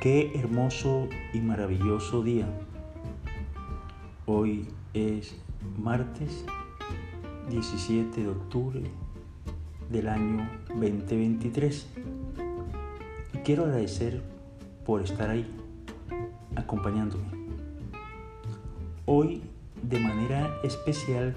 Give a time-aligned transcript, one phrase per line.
[0.00, 2.46] Qué hermoso y maravilloso día.
[4.26, 5.34] Hoy es
[5.76, 6.44] martes
[7.50, 8.82] 17 de octubre
[9.90, 11.88] del año 2023.
[13.34, 14.22] Y quiero agradecer
[14.86, 15.52] por estar ahí,
[16.54, 17.24] acompañándome.
[19.04, 19.42] Hoy,
[19.82, 21.34] de manera especial,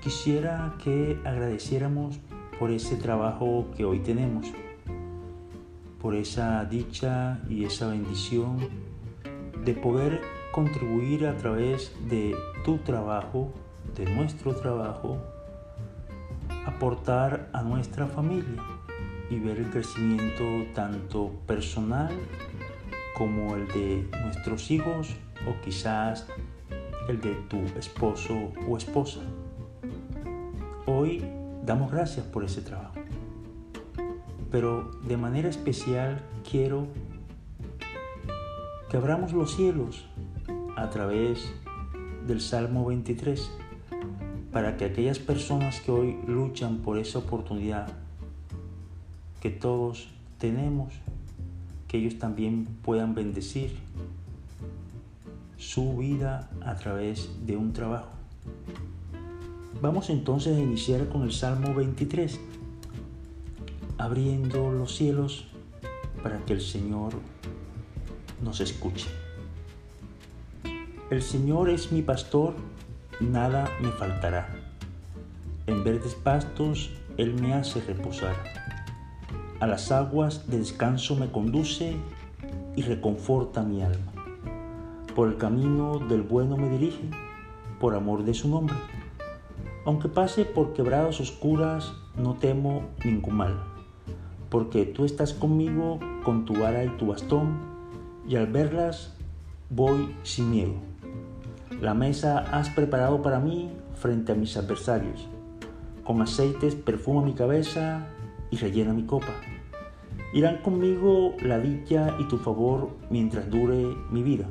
[0.00, 2.20] quisiera que agradeciéramos
[2.56, 4.52] por ese trabajo que hoy tenemos
[6.00, 8.58] por esa dicha y esa bendición
[9.64, 10.20] de poder
[10.52, 12.34] contribuir a través de
[12.64, 13.52] tu trabajo,
[13.96, 15.18] de nuestro trabajo,
[16.66, 18.62] aportar a nuestra familia
[19.30, 20.44] y ver el crecimiento
[20.74, 22.10] tanto personal
[23.14, 26.26] como el de nuestros hijos o quizás
[27.08, 29.20] el de tu esposo o esposa.
[30.86, 31.24] Hoy
[31.64, 32.97] damos gracias por ese trabajo
[34.50, 36.86] pero de manera especial quiero
[38.88, 40.06] que abramos los cielos
[40.76, 41.52] a través
[42.26, 43.50] del Salmo 23
[44.52, 47.88] para que aquellas personas que hoy luchan por esa oportunidad
[49.40, 50.92] que todos tenemos,
[51.86, 53.76] que ellos también puedan bendecir
[55.56, 58.10] su vida a través de un trabajo.
[59.80, 62.40] Vamos entonces a iniciar con el Salmo 23
[63.98, 65.48] abriendo los cielos
[66.22, 67.14] para que el Señor
[68.42, 69.08] nos escuche.
[71.10, 72.54] El Señor es mi pastor,
[73.20, 74.54] nada me faltará.
[75.66, 78.36] En verdes pastos Él me hace reposar.
[79.58, 81.96] A las aguas de descanso me conduce
[82.76, 84.12] y reconforta mi alma.
[85.16, 87.10] Por el camino del bueno me dirige,
[87.80, 88.76] por amor de su nombre.
[89.84, 93.77] Aunque pase por quebradas oscuras, no temo ningún mal
[94.50, 97.58] porque tú estás conmigo con tu vara y tu bastón,
[98.28, 99.14] y al verlas
[99.70, 100.74] voy sin miedo.
[101.80, 105.28] La mesa has preparado para mí frente a mis adversarios.
[106.04, 108.06] Con aceites perfuma mi cabeza
[108.50, 109.32] y rellena mi copa.
[110.32, 114.46] Irán conmigo la dicha y tu favor mientras dure mi vida.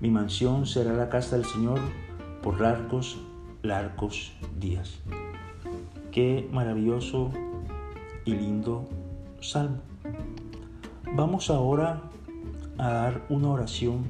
[0.00, 1.80] Mi mansión será la casa del Señor
[2.42, 3.18] por largos,
[3.62, 5.00] largos días.
[6.12, 7.30] Qué maravilloso
[8.24, 8.88] y lindo
[9.40, 9.80] salmo.
[11.14, 12.02] Vamos ahora
[12.78, 14.04] a dar una oración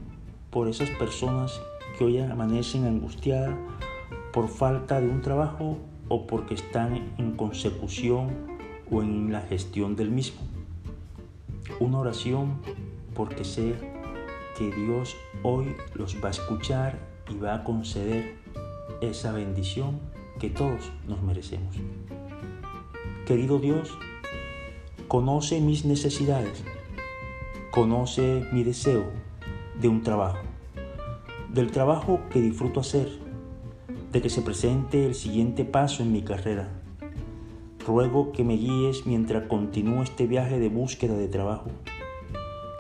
[0.51, 1.61] por esas personas
[1.99, 3.55] que hoy amanecen angustiadas
[4.33, 5.79] por falta de un trabajo
[6.09, 8.31] o porque están en consecución
[8.91, 10.41] o en la gestión del mismo.
[11.81, 12.59] Una oración
[13.15, 13.75] porque sé
[14.57, 16.99] que Dios hoy los va a escuchar
[17.29, 18.37] y va a conceder
[19.01, 20.01] esa bendición
[20.39, 21.77] que todos nos merecemos.
[23.27, 23.91] Querido Dios,
[25.09, 26.65] Conoce mis necesidades.
[27.71, 29.05] Conoce mi deseo
[29.81, 30.39] de un trabajo.
[31.49, 33.09] Del trabajo que disfruto hacer.
[34.11, 36.83] De que se presente el siguiente paso en mi carrera.
[37.87, 41.71] Ruego que me guíes mientras continúo este viaje de búsqueda de trabajo.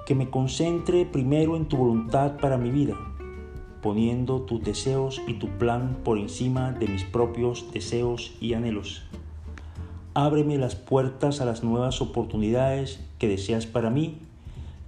[0.04, 2.96] Que me concentre primero en tu voluntad para mi vida,
[3.82, 9.04] poniendo tus deseos y tu plan por encima de mis propios deseos y anhelos.
[10.18, 14.16] Ábreme las puertas a las nuevas oportunidades que deseas para mí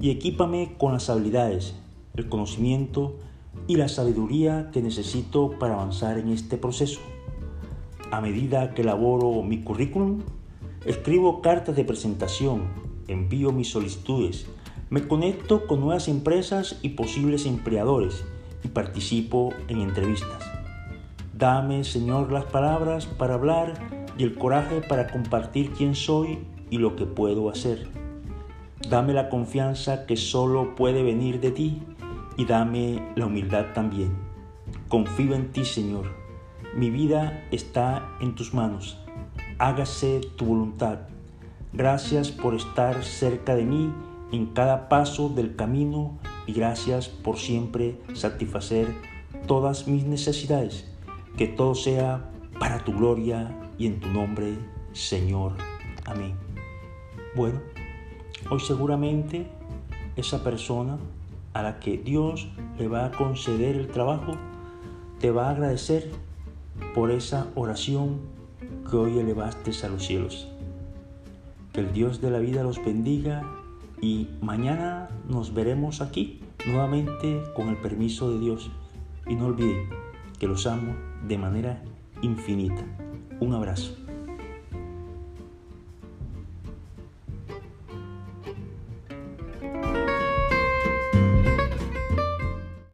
[0.00, 1.74] y equípame con las habilidades,
[2.14, 3.14] el conocimiento
[3.66, 7.00] y la sabiduría que necesito para avanzar en este proceso.
[8.10, 10.22] A medida que elaboro mi currículum,
[10.86, 12.62] escribo cartas de presentación,
[13.06, 14.46] envío mis solicitudes,
[14.88, 18.24] me conecto con nuevas empresas y posibles empleadores
[18.64, 20.42] y participo en entrevistas.
[21.34, 26.40] Dame, Señor, las palabras para hablar y el coraje para compartir quién soy
[26.70, 27.88] y lo que puedo hacer.
[28.90, 31.82] Dame la confianza que solo puede venir de ti
[32.36, 34.10] y dame la humildad también.
[34.88, 36.06] Confío en ti, Señor.
[36.74, 38.98] Mi vida está en tus manos.
[39.58, 41.00] Hágase tu voluntad.
[41.72, 43.92] Gracias por estar cerca de mí
[44.32, 48.88] en cada paso del camino y gracias por siempre satisfacer
[49.46, 50.90] todas mis necesidades.
[51.36, 54.58] Que todo sea para tu gloria y en tu nombre,
[54.92, 55.52] Señor.
[56.04, 56.34] Amén.
[57.34, 57.60] Bueno,
[58.50, 59.46] hoy seguramente
[60.16, 60.98] esa persona
[61.54, 62.48] a la que Dios
[62.78, 64.34] le va a conceder el trabajo,
[65.20, 66.10] te va a agradecer
[66.94, 68.20] por esa oración
[68.88, 70.48] que hoy elevaste a los cielos.
[71.72, 73.42] Que el Dios de la vida los bendiga
[74.00, 78.70] y mañana nos veremos aquí nuevamente con el permiso de Dios.
[79.26, 79.88] Y no olviden
[80.38, 80.94] que los amo
[81.26, 81.82] de manera
[82.22, 82.84] infinita.
[83.40, 84.07] Un abrazo.